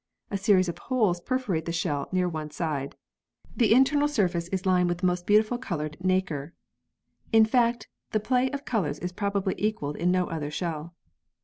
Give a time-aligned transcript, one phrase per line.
[0.31, 2.95] A series of holes perforate the shell near one side.
[3.55, 6.55] The internal surface is lined with most beautifully coloured nacre.
[7.31, 10.95] In fact the play of colours is probably equalled in no other shell.